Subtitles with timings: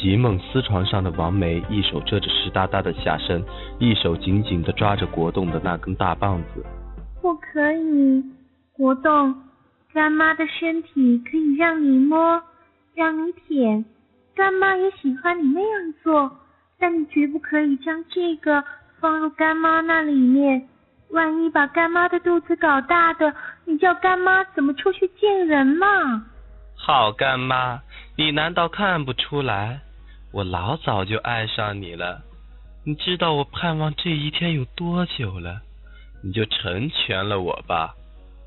[0.00, 3.44] 席梦思床上的王梅，一手遮着湿哒哒的下身，
[3.78, 6.64] 一手紧紧地抓着国栋的那根大棒子。
[7.20, 8.24] 不可以，
[8.72, 9.34] 国栋，
[9.92, 12.42] 干妈的身体可以让你摸，
[12.94, 13.84] 让你舔，
[14.34, 16.30] 干妈也喜欢你那样做，
[16.78, 18.64] 但你绝不可以将这个
[19.00, 20.66] 放入干妈那里面。
[21.10, 23.34] 万一把干妈的肚子搞大的，
[23.66, 26.24] 你叫干妈怎么出去见人嘛？
[26.74, 27.80] 好干妈，
[28.16, 29.82] 你难道看不出来？
[30.32, 32.22] 我老早就爱上你了。
[32.84, 35.60] 你知道我盼望这一天有多久了？
[36.22, 37.94] 你就成全了我吧。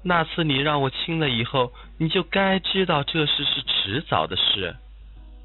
[0.04, 4.76] 那次你让我亲了以后，你就该知道这事是迟早的事。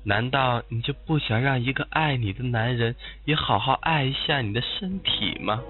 [0.05, 2.95] 难道你就不想让一个爱你的男人
[3.25, 5.61] 也好好爱一下你的身体吗？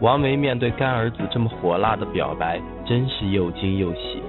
[0.00, 4.22] 王梅面对干儿子这么火辣的表白，真是又惊又喜。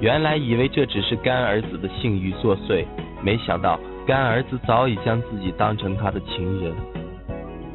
[0.00, 2.84] 原来以为这只是干儿子的性欲作祟，
[3.22, 6.72] 没想到干儿子早已将自己当成他的情人。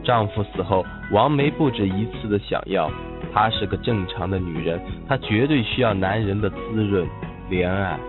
[0.02, 2.90] 丈夫死后，王梅不止一次的想要，
[3.34, 7.06] 她是个正常的女人，她绝对需要男人的滋润、
[7.50, 8.00] 怜爱。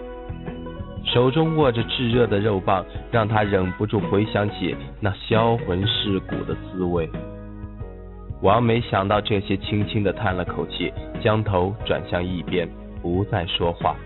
[1.04, 7.10] 手中握着炙热的肉棒，让她忍不住回想起那销魂蚀骨的滋味。
[8.40, 12.68] 王梅想到这些，轻轻的叹了口气，将头转向一边，
[13.02, 13.96] 不再说话。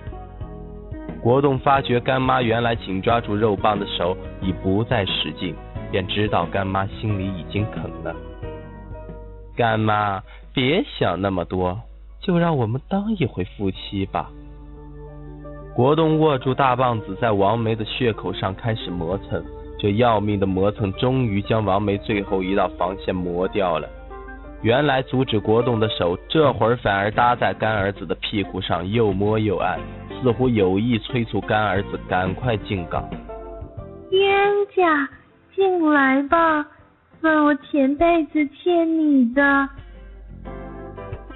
[1.27, 5.57] 国栋发觉干妈原来紧抓住肉棒的手已不再使劲，
[5.91, 8.15] 便知道干妈心里已经肯了。
[9.57, 10.23] 干妈，
[10.55, 11.77] 别想那么多，
[12.21, 14.31] 就让我们当一回夫妻吧。
[15.75, 19.45] 国栋握住大棒子，在王梅的血口上开始磨蹭，
[19.81, 23.89] 这要命的磨蹭终于将王梅最后一道防线磨掉了。
[24.63, 29.81] 原来阻止国栋的手，这会儿反而搭在干儿子的屁股上，又摸又按，
[30.21, 33.09] 似乎有意催促干儿子赶快进岗。
[34.11, 35.09] 冤家，
[35.55, 36.67] 进来吧，
[37.21, 39.69] 算我前辈子欠你的。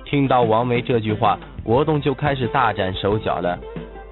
[0.04, 3.58] 听到王梅这句话，国栋就开始大展手脚了。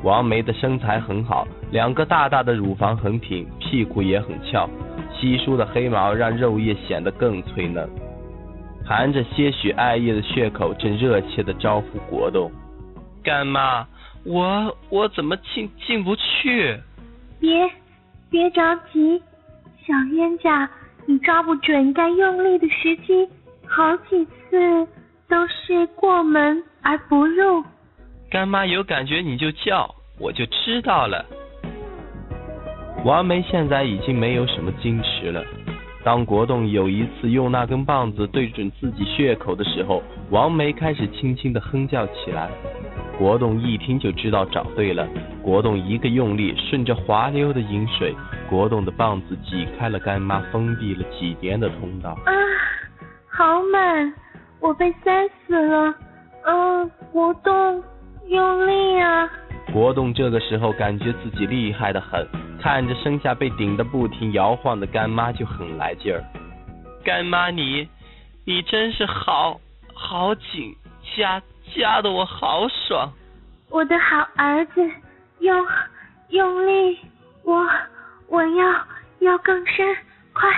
[0.05, 4.69] 王梅的身材很好，两个大大的乳房很挺，屁股也很翘，
[5.13, 7.89] 稀疏的黑毛让肉液显得更脆嫩。
[8.85, 12.51] 含着些许爱意的血口，正热切的招呼国栋。
[13.25, 13.85] 干妈，
[14.29, 16.79] 我我怎么进进不去？
[17.41, 17.71] 别
[18.31, 19.19] 别着急，
[19.87, 20.69] 小冤家，
[21.07, 23.27] 你抓不准该用力的时机，
[23.67, 24.87] 好几次
[25.31, 27.65] 都是过门而不入。
[28.31, 29.89] 干妈有感觉你就叫，
[30.19, 31.25] 我就知道了。
[33.07, 35.43] 王梅现在已经没有什么矜持了。
[36.05, 42.51] 当国栋有一次用那根棒子对准自己血口的时候，王梅开始轻轻的哼叫起来。
[43.19, 45.07] 国栋一听就知道找对了，
[45.43, 48.15] 国栋一个用力，顺着滑溜的饮水，
[48.49, 52.11] 国栋的棒子挤开了干妈封闭了几年的通道。
[52.11, 52.33] 啊，
[53.29, 54.15] 好满，
[54.61, 55.95] 我被塞死了。
[56.47, 57.83] 嗯，国栋，
[58.29, 59.29] 用力啊！
[59.73, 62.25] 国栋这个时候感觉自己厉害的很。
[62.61, 66.25] 看着身下被顶得不停摇晃的干妈就很来劲儿，
[67.05, 67.89] 干妈你，
[68.45, 69.61] 你真是好
[69.95, 70.75] 好紧，
[71.17, 71.43] 夹
[71.75, 73.11] 夹的我好爽。
[73.71, 74.81] 我的好儿子，
[75.41, 75.67] 用
[76.29, 76.99] 用力，
[77.45, 77.67] 我
[78.29, 78.87] 我要
[79.21, 79.97] 要更深，
[80.33, 80.49] 快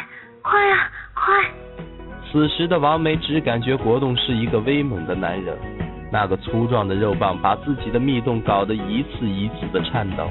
[0.42, 1.34] 快啊快！
[2.30, 5.58] 此时的王梅只感觉国栋是一个威猛的男人，
[6.12, 10.30] 那个粗壮的肉棒把自己的蜜洞搞得一次一次的颤抖。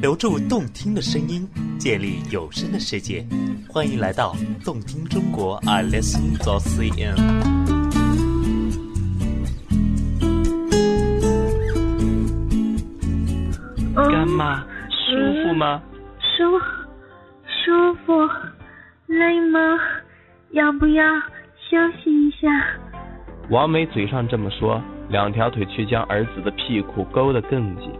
[0.00, 1.46] 留住动听的声音，
[1.78, 3.22] 建立有声的世界。
[3.68, 4.34] 欢迎来到
[4.64, 7.16] 动听中国，I listen to CN。
[13.94, 15.82] 干妈，舒服吗？
[16.18, 16.58] 舒
[17.44, 18.26] 舒服，
[19.06, 19.58] 累吗？
[20.52, 21.04] 要不要
[21.68, 22.48] 休息一下？
[23.50, 27.90] 王梅嘴上这么说，两条腿却将儿子的屁股勾得更紧。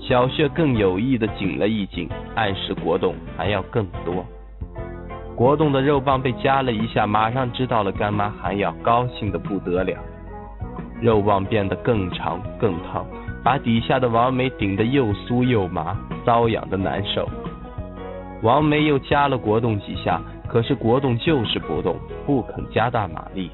[0.00, 4.24] 小穴更有意的紧了一紧，暗示国栋还要更多。
[5.36, 9.96] 国栋的肉棒被夹了一下，马上知道了干妈还要，高兴的不得了。
[11.00, 13.06] 肉棒变得更长更烫，
[13.42, 17.28] 把底下的王梅顶得又酥又麻，瘙痒的难受。
[18.42, 23.50] 王梅又夹了国栋几下，可是国栋就是不动，不肯加大马力。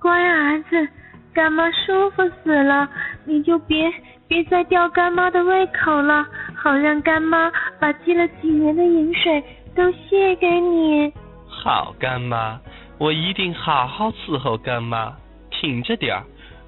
[0.00, 0.88] 乖儿子，
[1.32, 2.88] 干妈舒服死了，
[3.24, 3.90] 你就别。
[4.30, 6.24] 别再吊干妈的胃口了，
[6.54, 7.50] 好让干妈
[7.80, 9.42] 把积了几年的饮水
[9.74, 11.12] 都谢给你。
[11.48, 12.56] 好干妈，
[12.96, 15.12] 我一定好好伺候干妈，
[15.50, 16.22] 挺着点儿，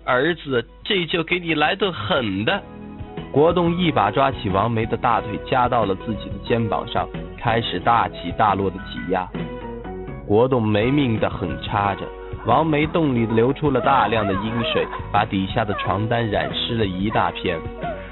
[0.05, 2.61] 儿子这就给你来顿狠的！
[3.31, 7.09] 国栋一把抓起王梅的大腿，夹到了自己的肩膀上，
[7.39, 9.25] 开始大起大落的挤压。
[10.27, 12.01] 国栋没命的狠插着，
[12.45, 17.57] 王梅洞里流出了大量的阴水，把底下的床单染湿了一大片。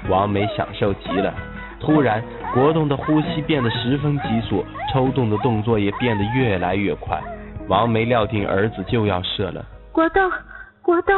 [0.09, 1.33] 王梅享受极了。
[1.81, 2.23] 突然，
[2.53, 4.63] 国栋的呼吸变得十分急促，
[4.93, 7.19] 抽动的动作也变得越来越快。
[7.67, 9.65] 王梅料定儿子就要射了。
[9.91, 10.31] 国栋，
[10.81, 11.13] 国栋，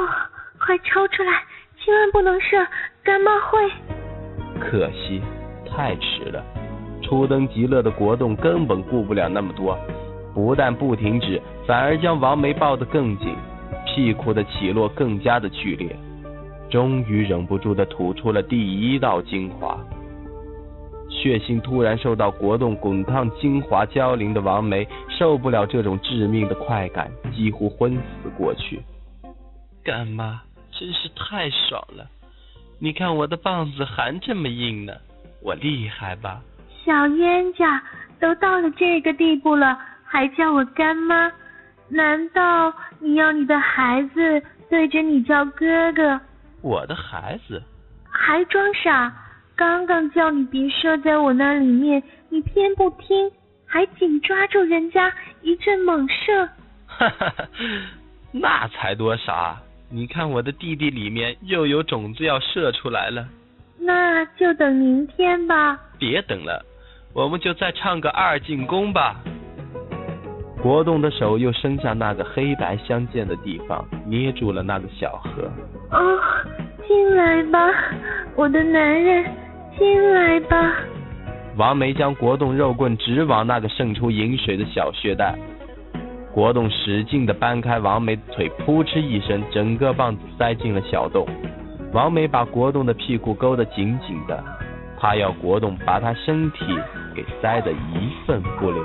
[0.59, 1.31] 快抽出来，
[1.77, 2.65] 千万不能射，
[3.03, 3.69] 干妈会。
[4.59, 5.21] 可惜，
[5.69, 6.43] 太迟了。
[7.01, 9.77] 初登极乐的国栋根本顾不了那么多，
[10.33, 13.35] 不但不停止，反而将王梅抱得更紧，
[13.85, 15.95] 屁股的起落更加的剧烈。
[16.69, 19.77] 终于忍不住的吐出了第一道精华。
[21.09, 28.81] 血腥突然受到国栋滚烫精华浇淋的王梅受不了这种致命的快感，几乎昏死过去。
[29.83, 30.41] 干妈
[30.71, 32.07] 真是太爽了，
[32.79, 34.93] 你看我的棒子还这么硬呢，
[35.43, 36.41] 我厉害吧？
[36.83, 37.81] 小冤家，
[38.19, 39.77] 都到了这个地步了，
[40.13, 41.31] 还叫我干妈？
[41.89, 46.21] 难道你要你的孩子对着你叫哥哥？
[46.61, 47.59] 我的孩子？
[48.11, 49.11] 还装傻？
[49.55, 53.31] 刚刚叫你别射在我那里面，你偏不听，
[53.65, 55.11] 还紧抓住人家
[55.41, 56.47] 一阵猛射。
[56.85, 57.33] 哈哈，
[58.31, 59.57] 那才多傻！
[59.89, 63.27] 你看我的弟弟里面又有种子要射出来了。
[63.79, 65.75] 那就等明天吧。
[65.97, 66.63] 别等了，
[67.15, 69.15] 我们就再唱个二进宫吧。
[70.63, 75.51] 国栋的手又伸向那个黑白相间的地方，捏住了那个小河。
[75.91, 76.17] 哦，
[76.87, 77.69] 进来吧，
[78.33, 79.25] 我的男人。
[79.77, 80.73] 进来吧。
[81.57, 85.35] 王梅将国栋肉棍直往那个渗出饮水的小穴带。
[86.31, 91.27] 国栋使劲的掰开王梅的腿，扑哧一声，整个棒子塞进了小洞。
[91.91, 94.41] 王梅把国栋的屁股勾得紧紧的，
[94.97, 96.59] 她要国栋把她身体
[97.13, 98.81] 给塞得一分不留。